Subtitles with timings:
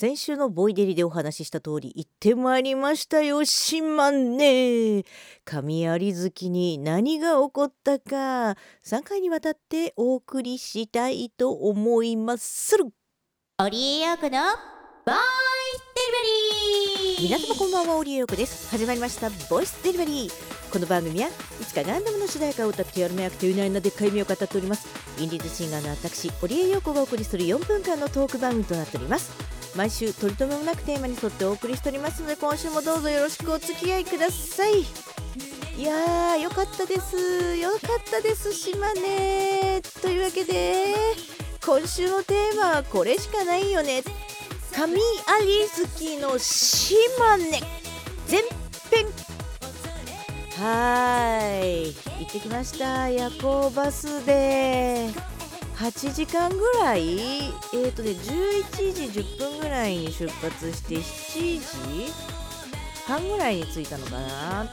[0.00, 3.44] 先週のボイデリでお話しした通り行ってまいりましたよ。
[3.44, 5.04] 島根
[5.44, 12.76] 神有月に何が起こったか3回にわたってお送りしたいと思います。
[13.60, 14.38] オリエヨークの
[15.04, 15.16] ボイ
[15.74, 17.36] スデリバリー。
[17.36, 18.70] 皆様こんばんはオリエヨークです。
[18.70, 20.72] 始まりましたボイスデリバリー。
[20.72, 24.86] この番組はいつかガンダムの主題歌を歌ってやるめなくていないのでっかい目を語っております。
[25.20, 34.80] インディーズシンガーの私オリエヨークがお送りする4分間のトーク番組となっております毎週取り留めもなくテーマに沿ってお送りしておりますので今週もどうぞよろしくお付き合いください。
[34.80, 37.56] いやーよかったです。
[37.56, 38.52] よかったです。
[38.52, 39.80] 島根。
[40.02, 40.96] というわけで
[41.64, 44.02] 今週のテーマはこれしかないよね。
[44.74, 44.98] 神有
[45.68, 47.44] 月の島根。
[48.28, 48.40] 前
[48.90, 49.06] 編。
[50.56, 51.94] はい。
[52.18, 53.10] 行ってきました。
[53.10, 55.37] 夜行バスで。
[55.78, 57.18] 8時間ぐらい？
[57.18, 62.12] えっ、ー、とね11時10分ぐらいに出発して7時
[63.06, 64.64] 半ぐらいに着いたのかな。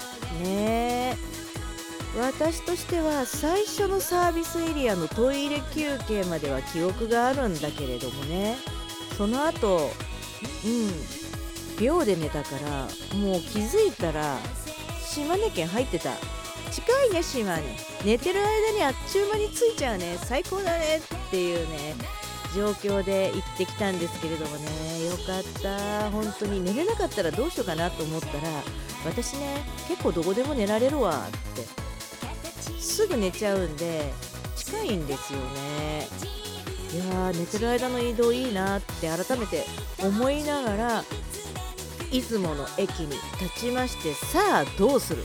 [0.44, 1.16] ね
[2.18, 8.56] 私としては最初のサービスエリアのトイレ休憩までは記憶があるんだけれどもね。
[9.18, 9.92] その後
[10.66, 11.26] うん。
[11.80, 14.38] 秒で寝たからもう気づいたら
[15.06, 16.12] 島根県入ってた。
[16.76, 17.64] 近いね島根
[18.04, 20.18] 寝てる間にあっちゅう間に着いちゃうね。
[20.22, 20.98] 最高だね。
[20.98, 21.96] っていうね
[22.54, 25.06] 状況で行ってきたんですけれどもね。
[25.06, 26.12] よかった。
[26.12, 28.34] 本当に寝れなかったらどうしようかなと思ったら
[29.06, 31.26] 私ね結構どこでも寝られるわ。
[31.26, 31.66] って。
[32.82, 34.12] すぐ寝ちゃうんで
[34.58, 36.10] 近いんですよね。
[36.94, 39.66] いやー寝てる間の移動いいなって改めて
[40.02, 41.04] 思いながら
[42.12, 45.24] 出雲の駅に立ちましてさあどうする？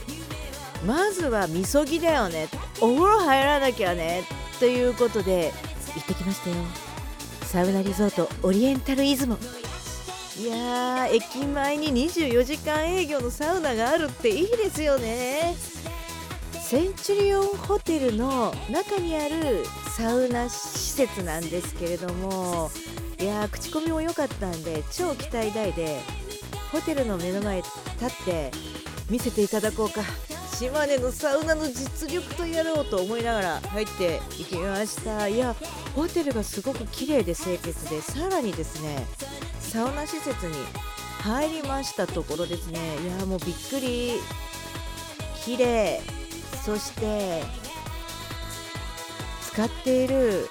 [0.86, 2.48] まずはみそぎだよね。
[2.80, 4.24] お風呂入らなきゃね。
[4.58, 5.52] ということで
[5.94, 6.56] 行ってきましたよ。
[7.42, 9.36] サウナリゾートオリエンタル出雲。
[10.38, 15.54] いやー駅前に24時間営業のサウナがあるっていいですよね。
[16.62, 19.64] センチュリオンホテルの中にある
[19.96, 22.70] サウナ施設なんですけれども
[23.19, 26.00] いやー口コミも良かったんで超期待大で
[26.70, 27.72] ホテルの目の前立
[28.06, 28.52] って
[29.10, 30.02] 見せていただこうか。
[30.60, 35.26] 島根のサウナの実力とやろうと思いながら入っていきました。
[35.26, 35.56] いや
[35.97, 39.06] ホテルがすごく綺麗で清潔でさらにですね
[39.59, 40.53] サウナ施設に
[41.22, 42.78] 入りましたところですね。
[43.03, 44.16] いやもうびっくり。
[45.43, 46.03] 綺麗。
[46.62, 47.43] そして
[49.41, 50.47] 使っている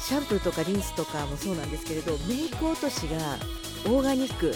[0.00, 3.36] シャンプーとかリンスとかもそうなんですけれどメイク落としが
[3.84, 4.54] オーガニック。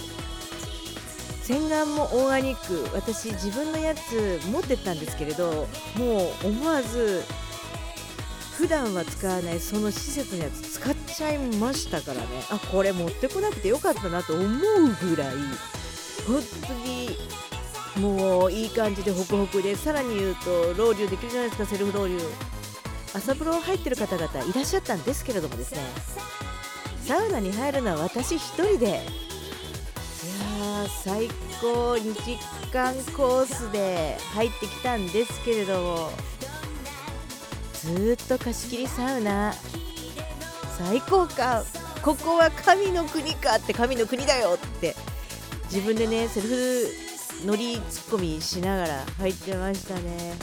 [1.48, 5.66] 洗顔もオーガニック私自分のやつ持ってったんですけれど
[5.96, 7.22] もう思わず
[8.58, 12.26] 普段は使わないその施設のやつ使っちゃいましたからね。
[12.50, 14.46] あこれ持ってこなくてよかったなと思う
[15.08, 15.36] ぐらい
[16.26, 17.16] 本当に
[17.96, 22.20] もういい感じでホクホクでさらに言うとロウリュできるじゃないですかセルフロウリュ
[23.14, 25.80] 朝風呂入ってる方々いらっしゃったんですけれどもですね。
[27.06, 28.38] サウナに入るのは私1
[28.76, 29.27] 人で
[30.88, 31.28] 最
[31.60, 32.38] 高2時
[32.72, 36.10] 間コースで入ってきたんですけれども
[37.72, 39.54] ずっと貸し切りサウナ。
[40.78, 41.64] 最高か。
[42.02, 44.94] ここは神の国かって神の国だよって
[45.64, 46.86] 自分でねセルフ
[47.44, 50.34] 乗りツッコミしながら入ってましたね。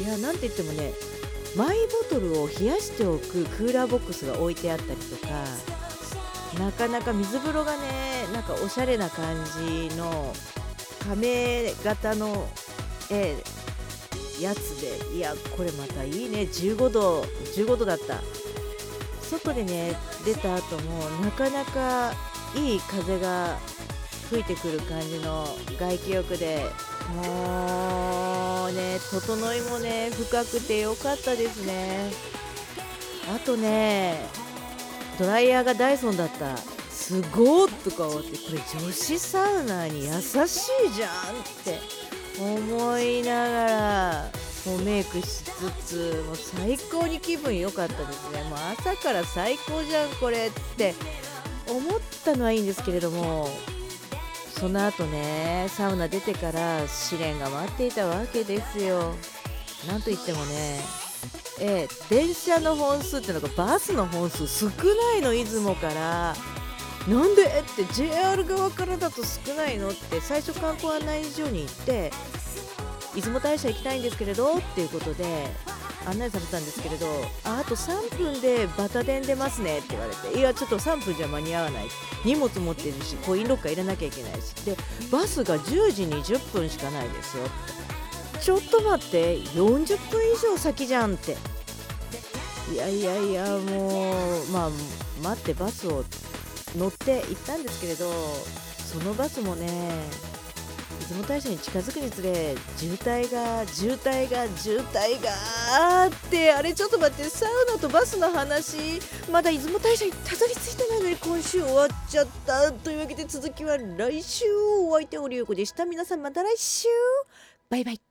[0.00, 0.92] いやなんて言ってもね
[1.56, 1.76] マイ
[2.10, 5.32] ボトルを冷やしておくクーラーボックスが置いてあったりとか
[6.56, 10.32] なかなか水風呂がねなんかおしゃれな感じの
[11.08, 12.48] 亀型の、
[13.10, 13.36] え、
[14.40, 16.42] やつでいやこれまたいいね。
[16.42, 17.22] 15度
[17.56, 18.20] 15度だった。
[19.22, 19.94] 外でね
[20.24, 22.12] 出た後もなかなか
[22.56, 23.58] いい風が
[24.30, 25.46] 吹いてくる感じの
[25.78, 26.64] 外気浴で
[27.14, 32.10] もうね整いもね深くて良かったですね。
[33.34, 34.26] あとね
[35.18, 36.56] ドライヤーがダイソンだった。
[36.56, 41.78] すごっとか思ってこれ女子サウナに優しいじゃんって。
[42.40, 44.30] 思いながら
[44.64, 48.44] もうメイクしつつもう最高に気分良かったですね。
[48.44, 50.94] もう朝から最高じゃんこれって
[51.68, 53.48] 思ったのはいいんですけれども
[54.54, 59.16] その後ねサウナ出てから試練が待っていたわけですよ。
[59.88, 60.80] なんといってもね
[61.60, 66.34] えー、電車の本数ってのがバスの本数少ないの出雲から。
[67.06, 67.44] なんで？
[67.44, 72.12] って JR 側からだと少ないのって最初観光案内所に行って
[73.14, 75.24] 出雲大社行きたいんですけれどっていうことで
[76.06, 77.06] 案内されたんですけれど
[77.44, 81.88] ああと3分でバタ電出ますねって言われていやちょっと3分じゃ間に合わない。
[82.24, 84.52] 荷物持ってるしコインロッカー入れなきゃいけないし。
[84.66, 84.76] で
[85.10, 87.44] バスが10時20分しかないですよ。
[87.44, 87.77] って
[88.48, 89.36] ちょっと待って。
[89.36, 91.36] 40分以上先じゃんって。
[92.72, 94.70] いやいやいやもうまあ
[95.22, 96.02] 待ってバスを
[96.74, 98.10] 乗って行ったんですけれど
[98.78, 99.68] そのバスもね
[101.10, 105.30] 出雲大社に近づくにつれ渋滞が渋滞が渋滞が
[106.04, 108.98] あってあれちょっと待ってサウナとバスの話
[109.30, 112.72] まだ出雲大社にたどり着いてないのに今週終わっちゃった。
[112.72, 114.46] というわけで続きは来週
[114.88, 115.84] お相手おりゅうこでした。
[115.84, 116.88] 皆さんまた来週。
[117.68, 118.07] バイバイ。